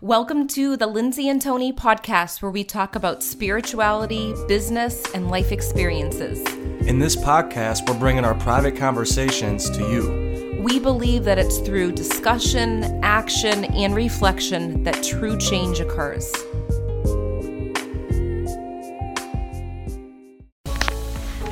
[0.00, 5.50] Welcome to the Lindsay and Tony podcast, where we talk about spirituality, business, and life
[5.50, 6.38] experiences.
[6.86, 10.62] In this podcast, we're bringing our private conversations to you.
[10.62, 16.32] We believe that it's through discussion, action, and reflection that true change occurs.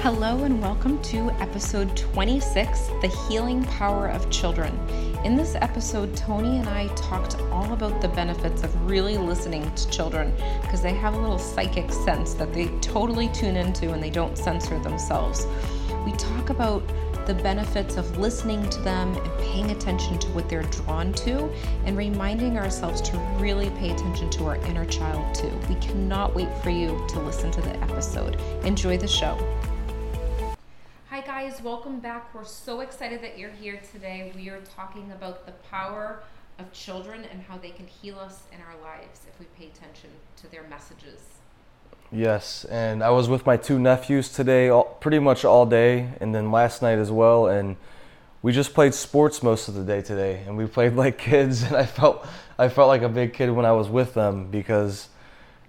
[0.03, 4.79] Hello, and welcome to episode 26 The Healing Power of Children.
[5.27, 9.90] In this episode, Tony and I talked all about the benefits of really listening to
[9.90, 14.08] children because they have a little psychic sense that they totally tune into and they
[14.08, 15.44] don't censor themselves.
[16.04, 16.86] We talk about
[17.26, 21.53] the benefits of listening to them and paying attention to what they're drawn to
[21.86, 25.50] and reminding ourselves to really pay attention to our inner child too.
[25.68, 28.40] We cannot wait for you to listen to the episode.
[28.62, 29.36] Enjoy the show.
[31.26, 32.33] Guys, welcome back.
[32.33, 34.30] We're so excited that you're here today.
[34.36, 36.22] We are talking about the power
[36.61, 40.11] of children and how they can heal us in our lives if we pay attention
[40.36, 41.19] to their messages.
[42.12, 46.33] Yes, and I was with my two nephews today, all, pretty much all day, and
[46.33, 47.48] then last night as well.
[47.48, 47.75] And
[48.41, 51.64] we just played sports most of the day today, and we played like kids.
[51.64, 52.25] And I felt
[52.56, 55.08] I felt like a big kid when I was with them because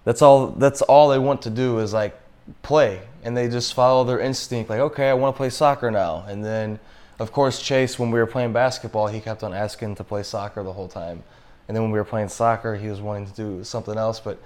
[0.03, 2.15] that's all that's all they want to do is like
[2.61, 6.23] play and they just follow their instinct like okay i want to play soccer now
[6.29, 6.79] and then
[7.19, 10.63] of course chase when we were playing basketball he kept on asking to play soccer
[10.63, 11.21] the whole time
[11.67, 14.39] and then when we were playing soccer he was wanting to do something else but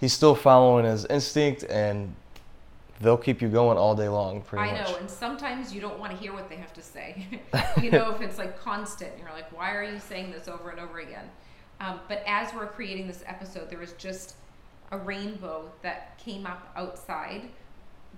[0.00, 2.12] he's still following his instinct and
[3.00, 6.00] they'll keep you going all day long pretty I much know, and sometimes you don't
[6.00, 7.26] want to hear what they have to say.
[7.82, 10.78] you know, if it's like constant, you're like, why are you saying this over and
[10.78, 11.28] over again?
[11.80, 14.36] Um, but as we're creating this episode, there was just
[14.92, 17.50] a rainbow that came up outside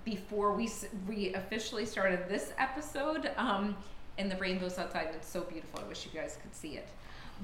[0.07, 0.71] before we
[1.07, 3.31] we officially started this episode.
[3.37, 3.77] Um,
[4.17, 5.81] and the rainbow's outside, it's so beautiful.
[5.85, 6.89] I wish you guys could see it.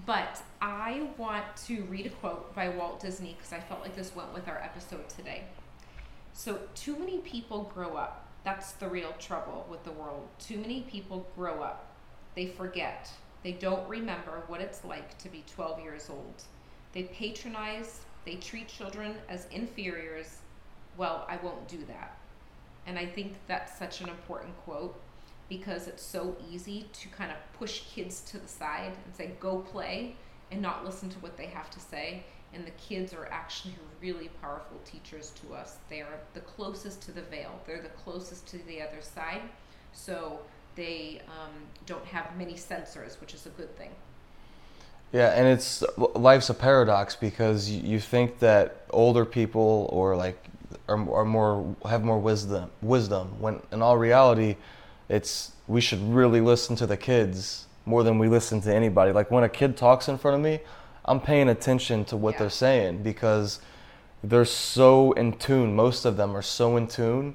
[0.07, 4.17] But I want to read a quote by Walt Disney because I felt like this
[4.17, 5.43] went with our episode today.
[6.33, 8.27] So, too many people grow up.
[8.43, 10.27] That's the real trouble with the world.
[10.39, 11.95] Too many people grow up.
[12.35, 13.11] They forget.
[13.43, 16.45] They don't remember what it's like to be 12 years old.
[16.93, 20.39] They patronize, they treat children as inferiors.
[20.97, 22.17] Well, I won't do that.
[22.87, 25.01] And I think that's such an important quote
[25.49, 29.59] because it's so easy to kind of push kids to the side and say, go
[29.59, 30.17] play,
[30.51, 32.25] and not listen to what they have to say.
[32.55, 35.79] And the kids are actually really powerful teachers to us.
[35.89, 39.43] They are the closest to the veil, they're the closest to the other side.
[39.93, 40.41] So
[40.75, 41.53] they um,
[41.87, 43.91] don't have many censors, which is a good thing.
[45.13, 50.43] Yeah, and it's life's a paradox because you, you think that older people or like
[50.89, 54.57] are, are more have more wisdom wisdom when in all reality
[55.09, 59.13] it's we should really listen to the kids more than we listen to anybody.
[59.13, 60.61] Like when a kid talks in front of me,
[61.05, 62.41] I'm paying attention to what Yeah.
[62.41, 63.61] they're saying because
[64.23, 65.75] they're so in tune.
[65.75, 67.35] Most of them are so in tune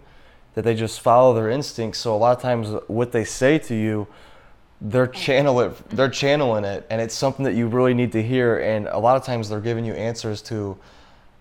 [0.55, 1.99] that they just follow their instincts.
[1.99, 4.07] So a lot of times what they say to you
[4.79, 6.13] they're channel it they're mm-hmm.
[6.13, 9.23] channeling it and it's something that you really need to hear and a lot of
[9.23, 10.77] times they're giving you answers to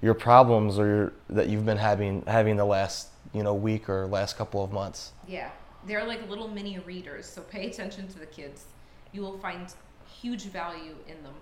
[0.07, 4.07] your problems or your, that you've been having having the last you know week or
[4.07, 5.51] last couple of months Yeah,
[5.85, 8.67] they're like little mini readers, so pay attention to the kids.
[9.13, 9.67] You will find
[10.21, 11.35] huge value in them.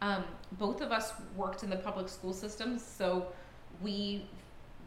[0.00, 0.24] Um,
[0.58, 3.28] both of us worked in the public school systems, so
[3.80, 4.26] we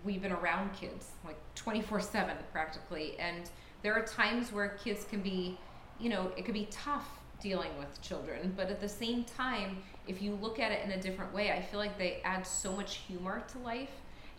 [0.04, 3.50] we've been around kids like 24/7 practically, and
[3.82, 5.58] there are times where kids can be,
[6.02, 10.22] you know, it could be tough dealing with children, but at the same time, if
[10.22, 12.98] you look at it in a different way, I feel like they add so much
[12.98, 13.92] humor to life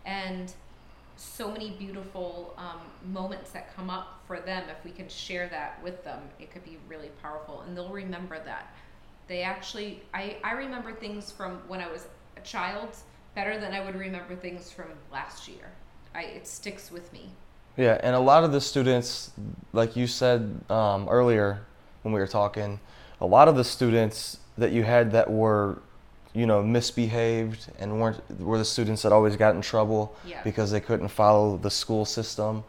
[0.05, 0.53] and
[1.17, 2.79] so many beautiful um,
[3.11, 4.63] moments that come up for them.
[4.69, 8.39] If we can share that with them it could be really powerful and they'll remember
[8.45, 8.73] that.
[9.27, 12.05] They actually I, I remember things from when i was
[12.37, 12.89] a child
[13.35, 15.71] better than i would remember things from last year.
[16.15, 17.31] I, it sticks with me.
[17.75, 19.31] Yeah and a lot of the students
[19.73, 21.61] like you said um, earlier
[22.07, 22.79] when we were talking
[23.19, 25.77] a lot of the students that you had that were
[26.33, 30.41] you know misbehaved and weren't were the students that always got in trouble Yeah.
[30.43, 32.63] because they couldn't follow the school system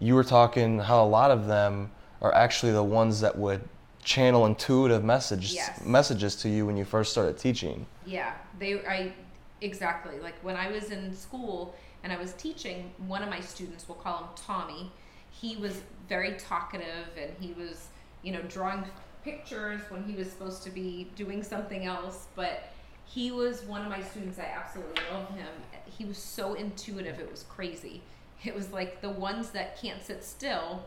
[0.00, 1.90] you were talking how a lot of them
[2.20, 3.60] are actually the ones that would
[4.02, 5.80] channel intuitive messages Yes.
[5.84, 9.12] messages to you when you first started teaching Yeah, they I
[9.60, 11.74] exactly like when I was in school
[12.04, 12.92] and I was teaching.
[13.08, 14.92] One of my students, we'll call him Tommy.
[15.30, 15.74] He was
[16.08, 17.88] very talkative and he was,
[18.22, 18.84] you know, drawing
[19.24, 22.28] pictures when he was supposed to be doing something else.
[22.34, 22.70] But
[23.04, 24.38] he was one of my students.
[24.38, 25.48] I absolutely love him.
[25.86, 27.18] He was so intuitive.
[27.18, 28.02] It was crazy.
[28.44, 30.84] It was like the ones that can't sit still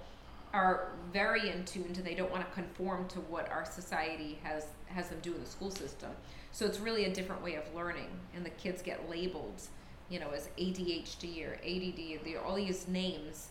[0.53, 4.67] are very in tune to they don't want to conform to what our society has
[4.87, 6.11] has them do in the school system.
[6.51, 9.61] So it's really a different way of learning, and the kids get labeled,
[10.09, 13.49] you know, as ADHD or ADD, all these names,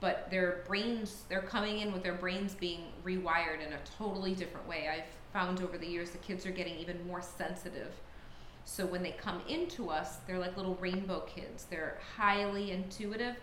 [0.00, 4.68] but their brains they're coming in with their brains being rewired in a totally different
[4.68, 4.88] way.
[4.88, 7.92] I've found over the years the kids are getting even more sensitive.
[8.64, 11.66] So when they come into us, they're like little rainbow kids.
[11.68, 13.36] They're highly intuitive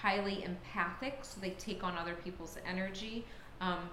[0.00, 3.24] highly empathic, so they take on other people's energy.
[3.60, 3.90] Um,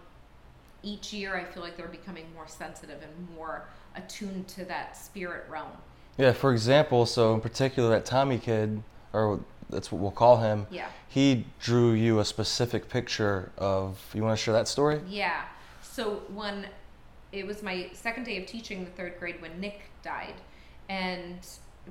[0.83, 5.45] each year, I feel like they're becoming more sensitive and more attuned to that spirit
[5.49, 5.71] realm.
[6.17, 8.83] Yeah, for example, so in particular, that Tommy kid,
[9.15, 9.39] or
[9.69, 10.67] that's what we'll call him.
[10.69, 10.87] Yeah.
[11.07, 13.99] He drew you a specific picture of.
[14.13, 15.01] You want to share that story?
[15.07, 15.43] Yeah.
[15.81, 16.67] So when
[17.31, 20.35] it was my second day of teaching the third grade when Nick died,
[20.89, 21.39] and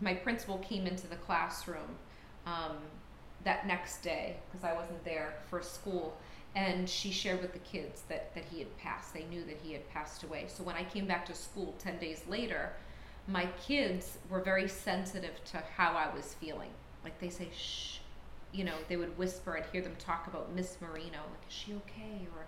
[0.01, 1.97] my principal came into the classroom.
[2.47, 2.77] Um,
[3.45, 6.17] that next day because I wasn't there for school.
[6.57, 9.13] And she shared with the kids that, that he had passed.
[9.13, 10.47] They knew that he had passed away.
[10.49, 12.73] So when I came back to school 10 days later,
[13.27, 16.71] my kids were very sensitive to how I was feeling.
[17.05, 17.99] Like they say, shh,
[18.53, 19.57] you know, they would whisper.
[19.57, 22.27] I'd hear them talk about Miss Marino, like, is she okay?
[22.35, 22.47] Or,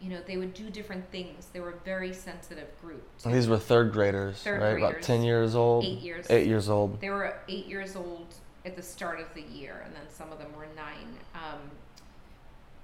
[0.00, 1.48] you know, they would do different things.
[1.52, 3.02] They were a very sensitive group.
[3.24, 4.72] These were third graders, third right?
[4.74, 5.84] Graders, About 10 years old?
[5.84, 6.26] Eight years.
[6.30, 7.00] Eight years old.
[7.00, 8.34] They were eight years old
[8.66, 11.70] at the start of the year, and then some of them were nine um,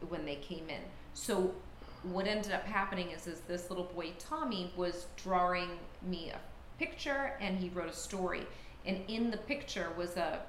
[0.08, 0.80] when they came in.
[1.14, 1.54] So
[2.02, 5.70] what ended up happening is, is this little boy Tommy was drawing
[6.02, 6.38] me a
[6.78, 8.46] picture, and he wrote a story,
[8.86, 10.40] and in the picture was a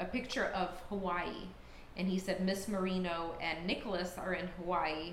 [0.00, 1.46] a picture of Hawaii,
[1.96, 5.12] and he said Miss Marino and Nicholas are in Hawaii,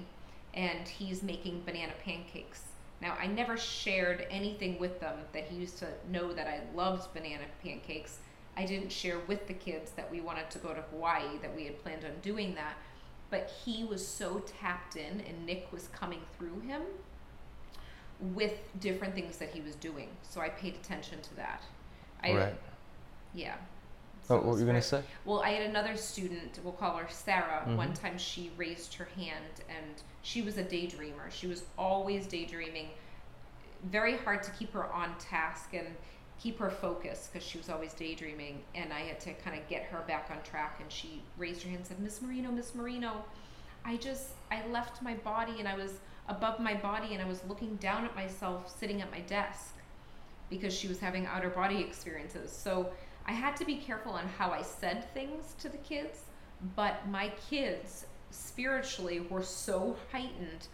[0.56, 2.64] and he's making banana pancakes.
[3.00, 7.14] Now, I never shared anything with them that he used to know that I loved
[7.14, 8.18] banana pancakes
[8.58, 11.66] I didn't share with the kids that we wanted to go to Hawaii, that we
[11.66, 12.76] had planned on doing that.
[13.30, 16.82] But he was so tapped in, and Nick was coming through him
[18.34, 20.10] with different things that he was doing.
[20.24, 21.62] So I paid attention to that.
[22.24, 22.56] I, right.
[23.36, 23.56] Yeah.
[24.28, 25.04] So oh, what were you going to say?
[25.24, 27.62] Well, I had another student, we'll call her Sarah.
[27.62, 27.78] Mm-hmm.
[27.78, 31.32] One time she raised her hand and she was a daydreamer.
[31.32, 32.90] She was always daydreaming.
[33.86, 35.74] Very hard to keep her on task.
[35.74, 35.88] And
[36.40, 39.84] keep her focused because she was always daydreaming and i had to kind of get
[39.84, 43.24] her back on track and she raised her hand and said miss marino miss marino
[43.84, 45.94] i just i left my body and i was
[46.30, 49.74] above my body and i was looking down at myself sitting at my desk
[50.50, 52.90] because she was having outer body experiences so
[53.28, 56.22] i had to be careful on how i said things to the kids
[56.76, 60.68] but my kids spiritually were so heightened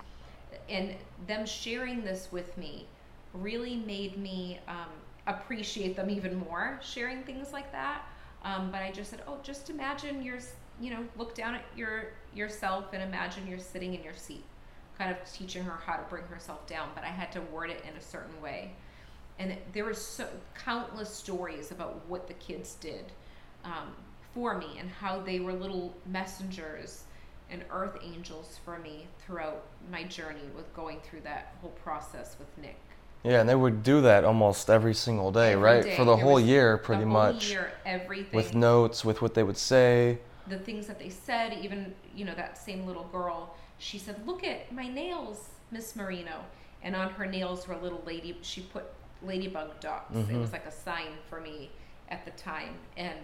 [0.69, 0.95] and
[1.27, 2.87] them sharing this with me
[3.33, 4.89] really made me um,
[5.27, 8.03] appreciate them even more sharing things like that.
[8.43, 10.39] Um, but I just said, oh, just imagine you're,
[10.79, 14.43] you know, look down at your yourself and imagine you're sitting in your seat,
[14.97, 16.89] kind of teaching her how to bring herself down.
[16.93, 18.73] But I had to word it in a certain way,
[19.39, 23.05] and there were so countless stories about what the kids did
[23.63, 23.93] um,
[24.33, 27.03] for me and how they were little messengers
[27.49, 32.47] and earth angels for me throughout my journey with going through that whole process with
[32.57, 32.77] Nick.
[33.23, 35.83] Yeah, and they would do that almost every single day, every right?
[35.83, 35.95] Day.
[35.95, 37.51] For the there whole year, pretty much.
[37.51, 38.35] Year, everything.
[38.35, 40.19] With notes, with what they would say.
[40.49, 44.43] The things that they said, even you know that same little girl, she said, "Look
[44.43, 46.43] at my nails, Miss Marino,"
[46.81, 48.37] and on her nails were a little lady.
[48.41, 48.85] She put
[49.25, 50.15] ladybug dots.
[50.15, 50.35] Mm-hmm.
[50.35, 51.69] It was like a sign for me
[52.09, 53.17] at the time, and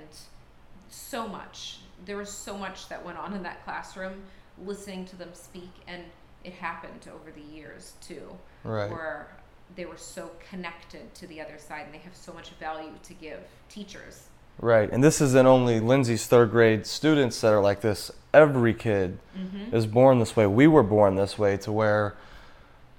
[0.89, 1.79] so much.
[2.05, 4.23] There was so much that went on in that classroom,
[4.65, 6.03] listening to them speak, and
[6.43, 8.37] it happened over the years too.
[8.63, 8.89] Right.
[8.89, 9.27] Where
[9.75, 13.13] they were so connected to the other side and they have so much value to
[13.13, 13.39] give
[13.69, 14.27] teachers.
[14.59, 14.91] Right.
[14.91, 18.11] And this isn't only Lindsay's third grade students that are like this.
[18.33, 19.75] Every kid mm-hmm.
[19.75, 20.47] is born this way.
[20.47, 22.15] We were born this way to where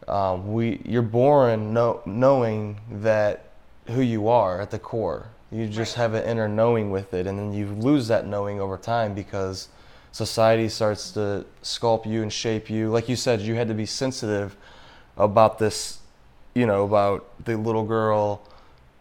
[0.09, 3.51] um, we you're born know, knowing that
[3.87, 5.29] who you are at the core.
[5.53, 8.77] You just have an inner knowing with it, and then you lose that knowing over
[8.77, 9.69] time because
[10.13, 12.89] society starts to sculpt you and shape you.
[12.89, 14.57] Like you said, you had to be sensitive
[15.17, 16.01] about this
[16.55, 18.43] you know, about the little girl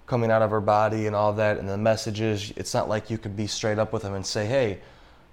[0.05, 2.51] coming out of her body and all that, and the messages.
[2.55, 4.79] It's not like you could be straight up with them and say, hey,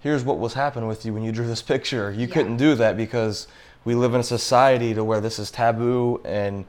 [0.00, 2.10] here's what was happening with you when you drew this picture.
[2.10, 2.34] You yeah.
[2.34, 3.48] couldn't do that because
[3.86, 6.66] we live in a society to where this is taboo and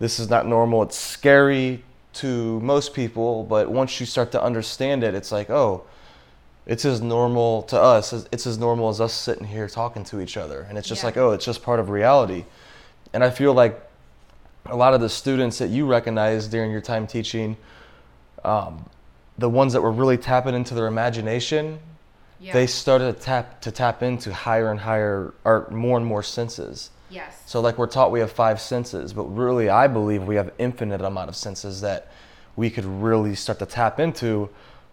[0.00, 0.82] this is not normal.
[0.82, 5.84] It's scary to most people, but once you start to understand it, it's like, oh,
[6.66, 8.12] it's as normal to us.
[8.32, 10.66] It's as normal as us sitting here talking to each other.
[10.68, 11.06] And it's just yeah.
[11.06, 12.44] like, oh, it's just part of reality.
[13.12, 13.80] And I feel like
[14.66, 17.56] a lot of the students that you recognized during your time teaching,
[18.44, 18.88] um,
[19.38, 21.78] the ones that were really tapping into their imagination,
[22.40, 22.54] Yeah.
[22.54, 26.90] they started to tap to tap into higher and higher or more and more senses.
[27.10, 27.42] yes.
[27.46, 31.02] So like we're taught we have five senses, but really I believe we have infinite
[31.02, 32.08] amount of senses that
[32.56, 34.48] we could really start to tap into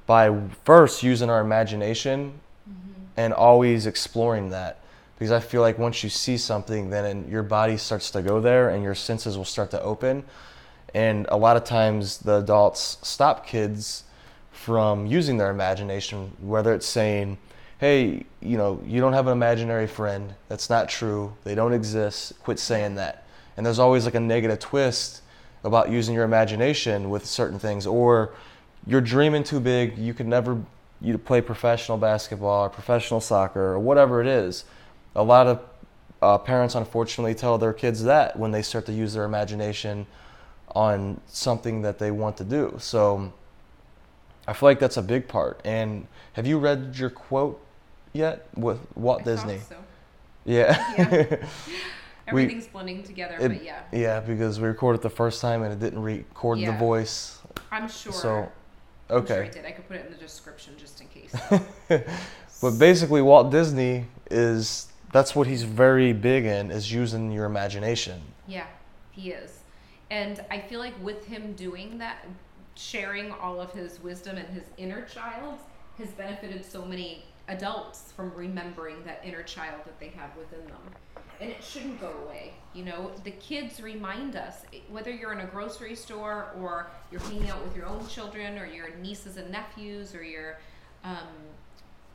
[0.06, 0.36] by
[0.66, 3.04] first using our imagination mm-hmm.
[3.16, 4.80] and always exploring that.
[5.18, 8.70] Because I feel like once you see something, then your body starts to go there
[8.70, 10.24] and your senses will start to open.
[10.94, 14.04] And a lot of times the adults stop kids
[14.57, 17.37] from using their imagination, whether it's saying,
[17.77, 20.33] hey, you know, you don't have an imaginary friend.
[20.49, 21.31] That's not true.
[21.43, 22.33] They don't exist.
[22.43, 23.25] Quit saying that.
[23.55, 25.21] And there's always like a negative twist
[25.63, 27.85] about using your imagination with certain things.
[27.85, 28.33] Or
[28.87, 29.97] you're dreaming too big.
[29.97, 30.61] You can never
[30.99, 34.65] you play professional basketball or professional soccer or whatever it is.
[35.15, 35.61] A lot of
[36.21, 40.07] uh, parents unfortunately tell their kids that when they start to use their imagination
[40.69, 42.75] on something that they want to do.
[42.79, 43.31] So
[44.48, 45.62] I feel like that's a big part.
[45.66, 47.62] And have you read your quote
[48.13, 49.60] yet with Walt I Disney?
[49.60, 49.75] so.
[50.46, 50.94] Yeah.
[50.98, 51.46] Yeah.
[52.34, 55.72] We- Everything's blending together, It- but yeah, yeah, because we recorded the first time and
[55.72, 57.39] it didn't record the voice.
[57.72, 58.12] I'm sure.
[58.12, 58.51] So, I'm sure
[59.10, 59.50] I okay.
[59.50, 59.66] did.
[59.66, 61.34] I could put it in the description just in case.
[62.62, 68.22] but basically, Walt Disney is that's what he's very big in is using your imagination.
[68.46, 68.66] Yeah,
[69.12, 69.60] he is.
[70.10, 72.25] And I feel like with him doing that,
[72.77, 75.57] sharing all of his wisdom and his inner child
[75.98, 80.81] has benefited so many adults from remembering that inner child that they have within them.
[81.39, 82.53] And it shouldn't go away.
[82.74, 87.50] You know, the kids remind us, whether you're in a grocery store or you're hanging
[87.50, 90.60] out with your own children or your nieces and nephews or your
[91.03, 91.27] um,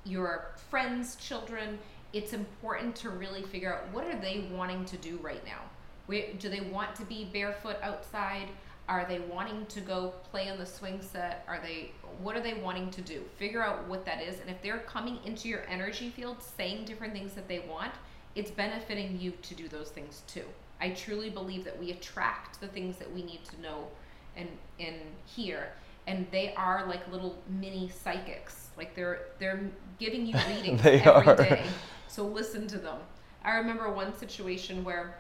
[0.05, 1.79] your friends' children,
[2.13, 5.61] it's important to really figure out what are they wanting to do right now.
[6.39, 8.49] Do they want to be barefoot outside?
[8.89, 11.45] Are they wanting to go play on the swing set?
[11.49, 13.23] Are they what are they wanting to do?
[13.39, 17.13] Figure out what that is, and if they're coming into your energy field saying different
[17.13, 17.93] things that they want,
[18.35, 20.45] it's benefiting you to do those things too.
[20.81, 23.87] I truly believe that we attract the things that we need to know
[24.37, 24.49] and
[24.81, 24.97] and
[25.27, 25.69] hear,
[26.07, 28.69] and they are like little mini psychics.
[28.77, 29.61] Like they're they're
[29.99, 31.37] giving you readings They every are.
[31.37, 31.63] day.
[32.09, 32.99] So listen to them.
[33.45, 35.15] I remember one situation where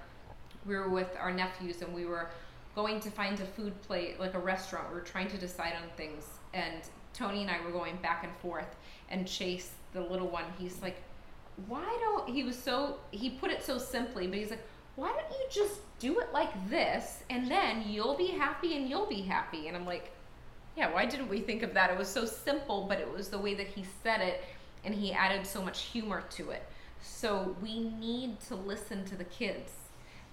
[0.66, 2.28] we were with our nephews and we were
[2.74, 4.88] going to find a food plate, like a restaurant.
[4.88, 6.24] We were trying to decide on things,
[6.54, 8.76] and Tony and I were going back and forth.
[9.10, 10.96] And Chase, the little one, he's like,
[11.66, 15.30] "Why don't?" He was so he put it so simply, but he's like, "Why don't
[15.30, 19.68] you just do it like this, and then you'll be happy and you'll be happy?"
[19.68, 20.10] And I'm like,
[20.76, 21.90] "Yeah, why didn't we think of that?
[21.90, 24.44] It was so simple, but it was the way that he said it,
[24.84, 26.66] and he added so much humor to it."
[27.02, 29.72] So we need to listen to the kids.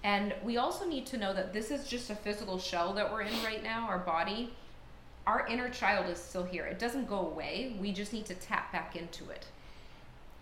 [0.02, 3.22] And we also need to know that this is just a physical shell that we're
[3.22, 4.52] in right now, our body.
[5.26, 6.64] Our inner child is still here.
[6.64, 7.76] It doesn't go away.
[7.78, 9.46] We just need to tap back into it.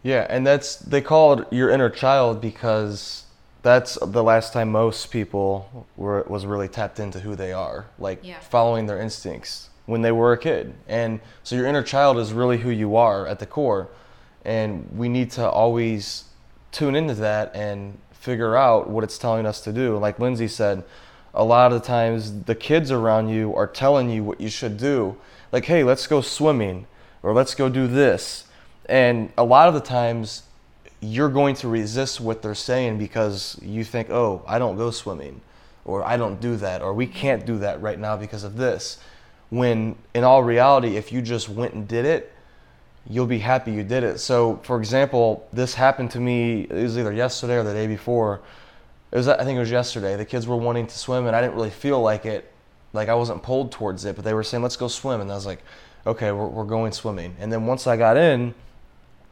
[0.02, 3.24] Yeah, and that's they call it your inner child because
[3.62, 8.20] that's the last time most people were was really tapped into who they are, like
[8.22, 8.38] Yeah.
[8.38, 10.74] following their instincts when they were a kid.
[10.86, 13.88] And so your inner child is really who you are at the core.
[14.44, 16.24] And we need to always
[16.70, 19.96] tune into that and figure out what it's telling us to do.
[19.96, 20.84] Like Lindsay said,
[21.34, 24.76] a lot of the times the kids around you are telling you what you should
[24.76, 25.16] do.
[25.52, 26.86] Like, hey, let's go swimming
[27.22, 28.44] or let's go do this.
[28.86, 30.42] And a lot of the times
[31.00, 35.40] you're going to resist what they're saying because you think, oh, I don't go swimming
[35.84, 38.98] or I don't do that or we can't do that right now because of this.
[39.50, 42.32] When in all reality, if you just went and did it,
[43.08, 44.20] you'll be happy you did it.
[44.20, 46.62] So, for example, this happened to me.
[46.62, 48.40] It was either yesterday or the day before.
[49.10, 50.16] It was, I think it was yesterday.
[50.16, 52.52] The kids were wanting to swim, and I didn't really feel like it.
[52.92, 55.34] Like I wasn't pulled towards it, but they were saying, "Let's go swim," and I
[55.34, 55.62] was like,
[56.06, 58.54] "Okay, we're, we're going swimming." And then once I got in,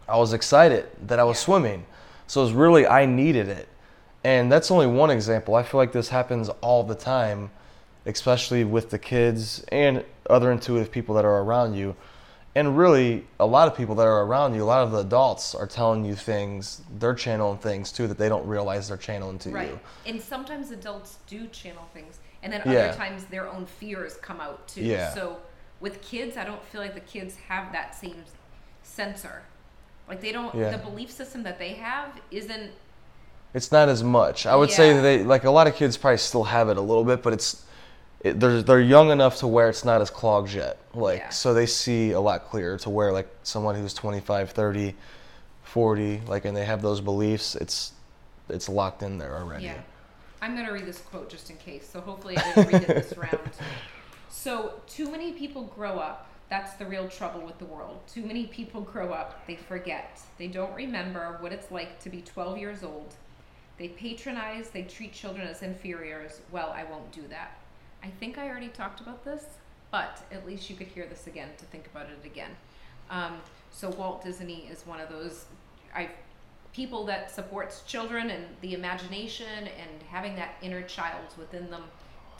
[0.08, 1.86] I was excited that I was swimming.
[2.26, 3.68] So it was really I needed it,
[4.24, 5.54] and that's only one example.
[5.54, 7.50] I feel like this happens all the time,
[8.04, 11.96] especially with the kids and other intuitive people that are around you
[12.56, 15.54] and really a lot of people that are around you a lot of the adults
[15.54, 19.50] are telling you things they're channeling things too that they don't realize they're channeling to
[19.50, 19.68] Right.
[19.68, 22.18] you And sometimes adults do channel things.
[22.42, 22.72] And then Yeah.
[22.88, 24.82] other times their own fears come out too.
[24.82, 25.12] Yeah.
[25.12, 25.36] So
[25.80, 28.24] with kids, I don't feel like the kids have that same
[28.82, 29.42] censor.
[30.08, 30.70] Like they don't, Yeah.
[30.70, 32.70] the belief system that they have isn't
[33.54, 36.18] it's not as much i would say that they like a lot of kids probably
[36.18, 37.62] still have it a little bit but it's
[38.20, 41.28] it, they're, they're young enough to where it's not as clogged yet like Yeah.
[41.30, 44.94] so they see a lot clearer to where like someone who's 25 30
[45.64, 47.92] 40 like and they have those beliefs it's
[48.48, 49.80] it's locked in there already Yeah.
[50.42, 51.88] I'm going to read this quote just in case.
[51.90, 53.40] So hopefully I didn't read it this round.
[54.28, 57.98] So, too many people grow up That's the real trouble with the world.
[58.06, 60.20] Too many people grow up, they forget.
[60.38, 63.14] They don't remember what it's like to be 12 years old.
[63.78, 66.40] They patronize, they treat children as inferiors.
[66.52, 67.58] Well, I won't do that.
[68.06, 69.44] I think I already talked about this,
[69.90, 72.50] but at least you could hear this again to think about it again.
[73.10, 73.38] Um,
[73.72, 75.46] so Walt Disney is one of those
[75.94, 76.10] I
[76.72, 81.84] people that supports children and the imagination and having that inner child within them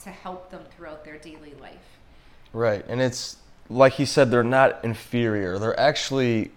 [0.03, 1.97] to help them throughout their daily life.
[2.53, 3.37] Right, and it's
[3.69, 5.57] like he said, they're not inferior.
[5.57, 6.51] They're actually,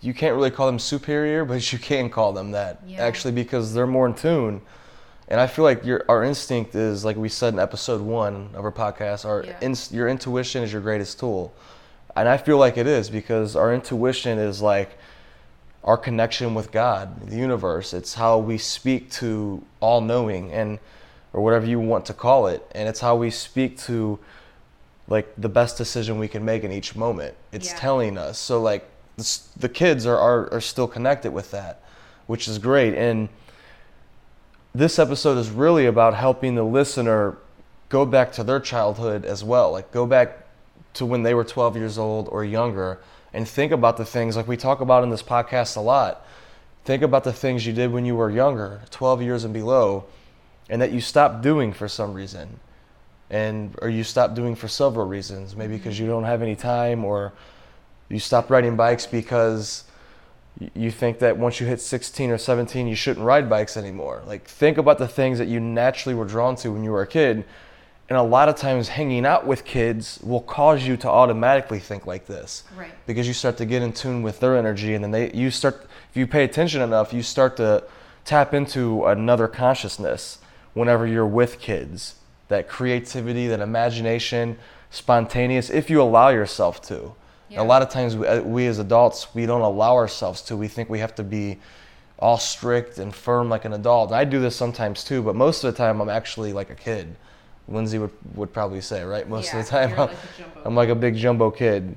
[0.00, 3.04] you can't really call them superior, but you can call them that Yeah.
[3.04, 4.62] actually because they're more in tune.
[5.28, 8.64] And I feel like your our instinct is like we said in episode one of
[8.64, 9.24] our podcast.
[9.24, 9.58] Our Yeah.
[9.60, 11.52] ins your intuition is your greatest tool,
[12.16, 14.98] and I feel like it is because our intuition is like
[15.84, 17.92] our connection with God, the universe.
[17.92, 20.78] It's how we speak to all knowing and
[21.32, 24.18] or whatever you want to call it, and it's how we speak to
[25.08, 27.34] like the best decision we can make in each moment.
[27.52, 27.78] It's Yeah.
[27.78, 28.38] telling us.
[28.38, 28.86] So like
[29.16, 31.80] the, the kids are, are are still connected with that,
[32.26, 32.94] which is great.
[32.94, 33.28] And
[34.74, 37.36] this episode is really about helping the listener
[37.88, 39.72] go back to their childhood as well.
[39.72, 40.46] Like go back
[40.94, 42.98] to when they were 12 years old or younger
[43.34, 46.26] and think about the things like we talk about in this podcast a lot.
[46.84, 50.04] Think about the things you did when you were younger, 12 years and below,
[50.68, 52.58] and that you stopped doing for some reason.
[53.30, 55.82] And or you stopped doing for several reasons, maybe mm-hmm.
[55.82, 57.32] because you don't have any time or
[58.08, 59.84] you stopped riding bikes because
[60.74, 64.22] you think that once you hit 16 or 17 you shouldn't ride bikes anymore.
[64.26, 67.06] Like think about the things that you naturally were drawn to when you were a
[67.06, 67.44] kid.
[68.08, 72.06] And a lot of times hanging out with kids will cause you to automatically think
[72.06, 72.90] like this Right.
[73.06, 75.86] because you start to get in tune with their energy and then they you start
[76.10, 77.82] if you pay attention enough you start to
[78.26, 80.38] tap into another consciousness
[80.74, 82.16] whenever you're with kids
[82.48, 84.58] that creativity that imagination
[84.90, 87.14] spontaneous if you allow yourself to
[87.52, 87.62] Yeah.
[87.62, 90.68] a lot of times we, uh, we as adults we don't allow ourselves to we
[90.68, 91.58] think we have to be
[92.18, 95.64] all strict and firm like an adult and i do this sometimes too but most
[95.64, 97.16] of the time i'm actually like a kid
[97.68, 100.16] lindsay would, would probably say right most Yeah, of the time I'm, like.
[100.64, 101.96] I'm like a big jumbo kid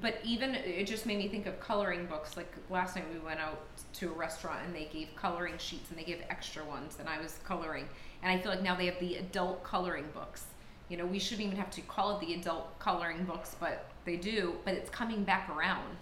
[0.00, 2.36] But even it just made me think of coloring books.
[2.36, 3.60] Like last night we went out
[3.94, 7.18] to a restaurant and they gave coloring sheets and they gave extra ones and I
[7.18, 7.88] was coloring.
[8.22, 10.46] And I feel like now they have the adult coloring books.
[10.88, 14.16] You know, we shouldn't even have to call it the adult coloring books, but they
[14.16, 14.54] do.
[14.64, 15.98] But it's coming back around.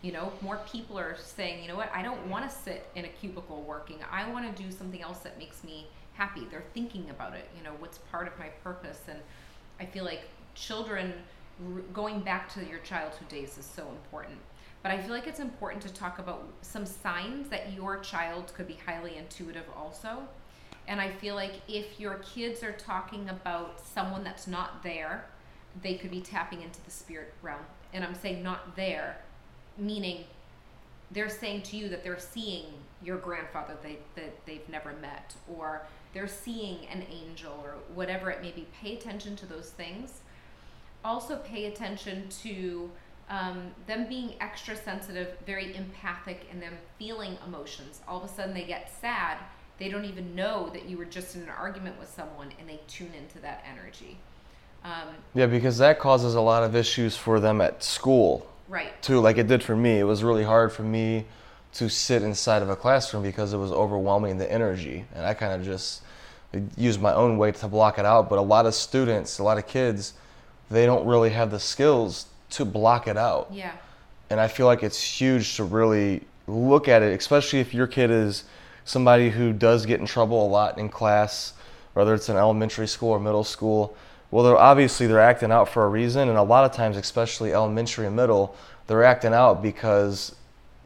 [0.00, 3.04] You know, more people are saying, you know what, I don't want to sit in
[3.04, 3.98] a cubicle working.
[4.10, 6.46] I want to do something else that makes me happy.
[6.50, 7.48] They're thinking about it.
[7.56, 9.00] You know, what's part of my purpose.
[9.08, 9.20] And
[9.78, 10.22] I feel like
[10.54, 11.12] children
[11.92, 14.38] going back to your childhood days is so important.
[14.82, 18.66] But I feel like it's important to talk about some signs that your child could
[18.66, 20.26] be highly intuitive also.
[20.88, 25.26] And I feel like if your kids are talking about someone that's not there,
[25.80, 27.64] they could be tapping into the spirit realm.
[27.92, 29.18] And I'm saying not there,
[29.78, 30.24] meaning
[31.10, 32.66] they're saying to you that they're seeing
[33.02, 38.42] your grandfather they, that they've never met, or they're seeing an angel, or whatever it
[38.42, 38.66] may be.
[38.80, 40.20] Pay attention to those things.
[41.04, 42.90] Also, pay attention to
[43.28, 48.00] um, them being extra sensitive, very empathic, and them feeling emotions.
[48.06, 49.38] All of a sudden, they get sad.
[49.78, 52.80] They don't even know that you were just in an argument with someone, and they
[52.86, 54.18] tune into that energy.
[54.84, 54.92] Um,
[55.34, 59.00] Yeah, because that causes a lot of issues for them at school right.
[59.02, 59.20] too.
[59.20, 59.98] Like it did for me.
[59.98, 61.26] It was really hard for me
[61.74, 65.52] to sit inside of a classroom because it was overwhelming the energy, and I kind
[65.52, 66.02] of just
[66.76, 68.28] used my own way to block it out.
[68.28, 70.14] But a lot of students, a lot of kids,
[70.70, 73.48] they don't really have the skills to block it out.
[73.52, 73.72] Yeah.
[74.30, 78.10] And I feel like it's huge to really look at it, especially if your kid
[78.10, 78.44] is
[78.84, 81.54] somebody who does get in trouble a lot in class,
[81.94, 83.96] whether it's in elementary school or middle school.
[84.32, 87.52] Well, they're obviously they're acting out for a reason, and a lot of times, especially
[87.52, 90.34] elementary and middle, they're acting out because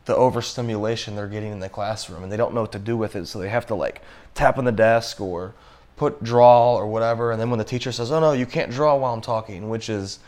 [0.04, 3.14] the overstimulation they're getting in the classroom, and they don't know what to do with
[3.14, 4.02] it, so they have to like
[4.34, 5.54] tap on the desk or
[5.96, 7.30] put draw or whatever.
[7.30, 9.88] And then when the teacher says, "Oh no, you can't draw while I'm talking," which
[9.88, 10.18] is,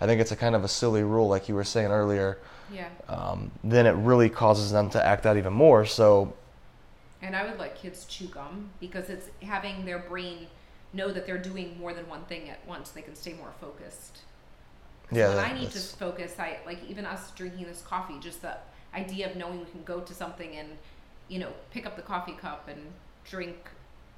[0.00, 2.38] I think it's a kind of a silly rule, like you were saying earlier
[2.72, 2.88] Yeah.
[3.08, 5.84] um, then it really causes them to act out even more.
[5.86, 6.34] So,
[7.22, 10.48] And I would let kids chew gum because it's having their brain
[10.94, 12.90] know that they're doing more than one thing at once.
[12.90, 14.20] They can stay more focused.
[15.10, 18.18] Yeah, When that- I need to focus, I like even us drinking this coffee.
[18.20, 18.56] Just the
[18.94, 20.68] idea of knowing we can go to something and,
[21.28, 22.80] you know, pick up the coffee cup and
[23.24, 23.56] drink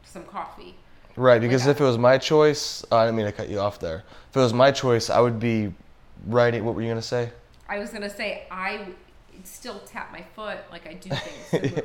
[0.05, 0.75] some coffee.
[1.17, 3.59] right, because Like, if it was my choice, uh, I didn't mean to cut you
[3.59, 4.05] off there.
[4.31, 5.73] If it was my choice, I would be
[6.27, 6.65] writing.
[6.65, 7.31] What were you gonna say?
[7.69, 8.89] I was gonna say I
[9.45, 11.81] still tap my foot like I do things.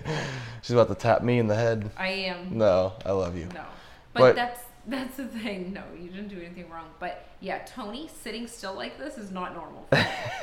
[0.62, 1.90] She's about to tap me in the head.
[1.96, 3.46] I am No, I love you.
[3.54, 3.64] no,
[4.12, 5.72] but, But- that's That's the thing.
[5.74, 6.86] No, you didn't do anything wrong.
[6.98, 9.96] But yeah, Tony sitting still like this is not normal for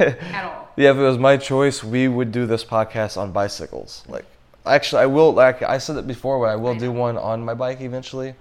[0.05, 0.69] me at all.
[0.77, 4.03] Yeah, if it was my choice, we would do this podcast on bicycles.
[4.07, 4.25] Like,
[4.65, 5.33] actually, I will.
[5.33, 8.35] Like I said it before, but I will I do one on my bike eventually.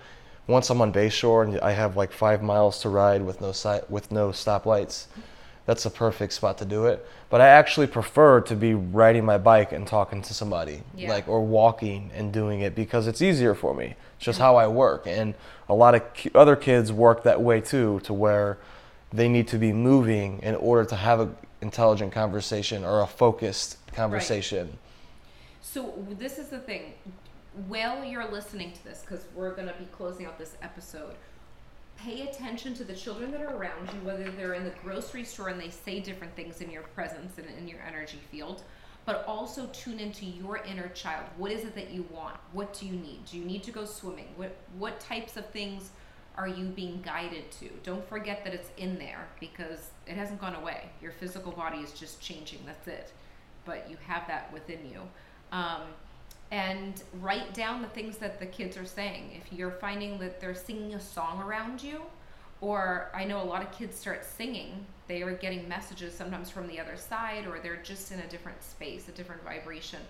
[0.46, 3.84] Once I'm on Bayshore and I have like five miles to ride with no si-
[3.88, 5.06] with no stoplights,
[5.66, 7.06] that's the perfect spot to do it.
[7.28, 11.10] But I actually prefer to be riding my bike and talking to somebody, Yeah.
[11.10, 13.96] like or walking and doing it because it's easier for me.
[14.16, 15.34] It's just how I work, and
[15.68, 16.02] a lot of
[16.34, 18.58] other kids work that way too, to where
[19.12, 23.76] they need to be moving in order to have an intelligent conversation or a focused
[23.92, 24.78] conversation.
[25.62, 26.94] So this is the thing.
[27.68, 31.14] While you're listening to this, because we're going to be closing out this episode,
[31.96, 35.48] pay attention to the children that are around you, whether they're in the grocery store
[35.48, 38.62] and they say different things in your presence and in your energy field,
[39.04, 41.24] but also tune into your inner child.
[41.36, 42.36] What is it that you want?
[42.52, 43.24] What do you need?
[43.24, 44.28] Do you need to go swimming?
[44.36, 45.90] What what types of things
[46.36, 47.68] are you being guided to?
[47.82, 50.90] Don't forget that it's in there because it hasn't gone away.
[51.00, 52.60] Your physical body is just changing.
[52.66, 53.12] That's it.
[53.64, 55.02] But you have that within you.
[55.50, 55.82] Um,
[56.50, 59.40] and write down the things that the kids are saying.
[59.42, 62.02] If you're finding that they're singing a song around you,
[62.60, 66.66] or I know a lot of kids start singing, they are getting messages sometimes from
[66.68, 70.00] the other side, or they're just in a different space, a different vibration.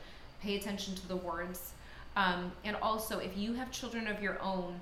[0.42, 1.72] Pay attention to the words.
[2.16, 4.80] Um, and also, if you have children of your own,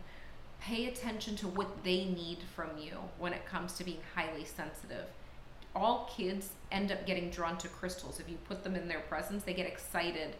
[0.60, 5.04] pay attention to what they need from you when it comes to being highly sensitive.
[5.74, 8.20] All kids end up getting drawn to crystals.
[8.20, 10.36] If you put them in their presence, they get excited.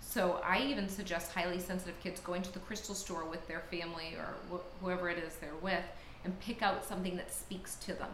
[0.00, 4.16] So I even suggest highly sensitive kids going to the crystal store with their family
[4.16, 5.84] or wh- whoever it is they're with
[6.24, 8.10] and pick out something that speaks to them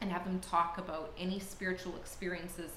[0.00, 2.70] and have them talk about any spiritual experiences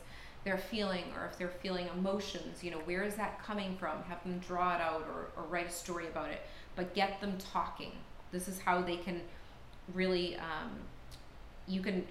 [0.44, 4.04] they're feeling or if they're feeling emotions, you know, where is that coming from?
[4.04, 6.42] Have them draw it out or, or write a story about it,
[6.76, 7.92] but get them talking.
[8.32, 9.22] This is how they can
[9.94, 10.72] really, um,
[11.68, 12.06] you can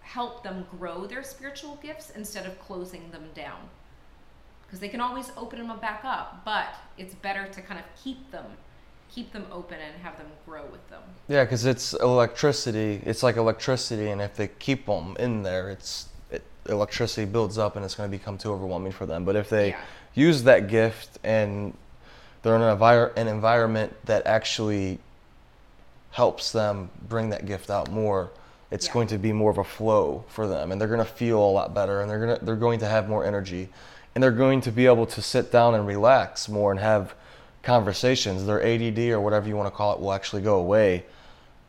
[0.00, 3.58] help them grow their spiritual gifts instead of closing them down.
[4.72, 6.64] Because they can always open them back up, but
[6.96, 8.46] it's better to kind of keep them,
[9.14, 11.02] keep them open and have them grow with them.
[11.28, 13.02] Yeah, because it's electricity.
[13.04, 17.76] It's like electricity, and if they keep them in there, it's it, electricity builds up,
[17.76, 19.26] and it's going to become too overwhelming for them.
[19.26, 19.80] But if they Yeah.
[20.14, 21.76] use that gift and
[22.42, 25.00] they're in an, envir- an environment that actually
[26.12, 28.30] helps them bring that gift out more,
[28.70, 28.94] it's Yeah.
[28.94, 31.52] going to be more of a flow for them, and they're going to feel a
[31.52, 33.68] lot better, and they're going to they're going to have more energy,
[34.14, 37.14] and they're going to be able to sit down and relax more and have
[37.62, 38.44] conversations.
[38.46, 41.04] Their ADD or whatever you want to call it will actually go away,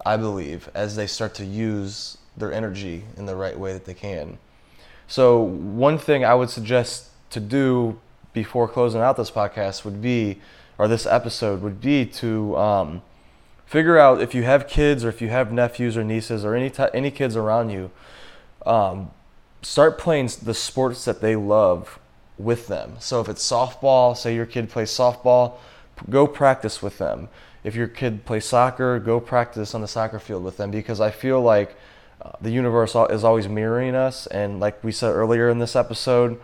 [0.05, 3.93] I believe, as they start to use their energy in the right way that they
[3.93, 4.37] can.
[5.07, 7.99] So one thing I would suggest to do
[8.33, 10.41] before closing out this podcast would be,
[10.77, 13.01] or this episode would be to um,
[13.65, 16.69] figure out if you have kids or if you have nephews or nieces or any
[16.69, 17.91] ti any kids around you,
[18.65, 19.11] um,
[19.61, 21.99] start playing the sports that they love
[22.37, 22.95] with them.
[22.99, 25.57] So if it's softball, say your kid plays softball,
[26.09, 27.29] go practice with them.
[27.63, 31.11] If your kid plays soccer, go practice on the soccer field with them because I
[31.11, 31.75] feel like
[32.21, 34.27] uh, the universe is always mirroring us.
[34.27, 36.39] And like we said earlier in this episode,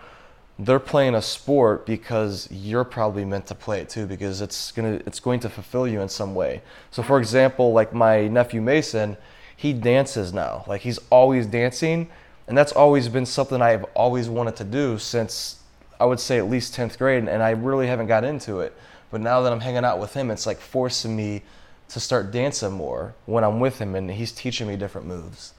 [0.58, 5.00] they're playing a sport because you're probably meant to play it too because it's gonna
[5.06, 6.62] it's going to fulfill you in some way.
[6.92, 9.16] So for example, like my nephew Mason,
[9.56, 10.66] he dances now.
[10.68, 12.10] Like he's always dancing,
[12.48, 15.59] and that's always been something I've always wanted to do since
[16.00, 18.76] I would say at least 10th grade and I really haven't got into it.
[19.12, 21.44] But now that I'm hanging out with him, it's like forcing me
[21.90, 25.54] to start dancing more when I'm with him and he's teaching me different moves.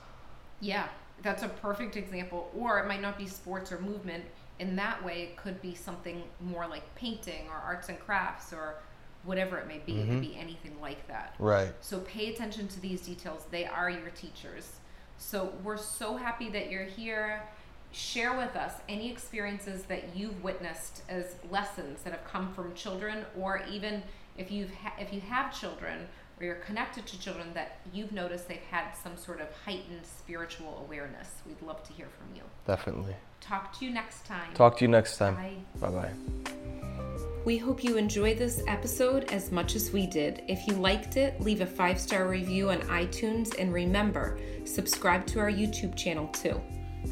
[0.60, 0.86] Yeah,
[1.22, 2.50] that's a perfect example.
[2.56, 4.24] Or it might not be sports or movement.
[4.60, 8.76] In that way, it could be something more like painting or arts and crafts or
[9.24, 10.00] whatever it may be.
[10.00, 10.20] It could mm-hmm.
[10.20, 11.34] be anything like that.
[11.38, 11.72] Right.
[11.80, 13.44] So pay attention to these details.
[13.50, 14.72] They are your teachers.
[15.18, 17.42] So we're so happy that you're here.
[17.92, 23.24] Share with us any experiences that you've witnessed as lessons that have come from children,
[23.36, 24.02] or even
[24.38, 26.06] if you've ha- if you have children
[26.40, 30.82] or you're connected to children that you've noticed they've had some sort of heightened spiritual
[30.86, 31.28] awareness.
[31.46, 32.42] We'd love to hear from you.
[32.66, 33.14] Definitely.
[33.40, 34.54] Talk to you next time.
[34.54, 35.34] Talk to you next time.
[35.34, 35.88] Bye.
[35.88, 36.50] Bye bye.
[37.44, 40.42] We hope you enjoyed this episode as much as we did.
[40.46, 45.40] If you liked it, leave a five star review on iTunes and remember, subscribe to
[45.40, 46.60] our YouTube channel too.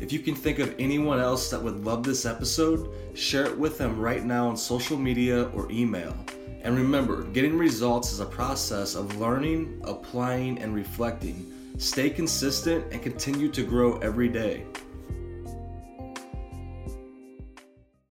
[0.00, 3.78] If you can think of anyone else that would love this episode, share it with
[3.78, 6.14] them right now on social media or email.
[6.62, 11.52] And remember, getting results is a process of learning, applying, and reflecting.
[11.78, 14.66] Stay consistent and continue to grow every day.